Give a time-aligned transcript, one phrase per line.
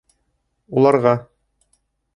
[0.79, 1.13] Уларға: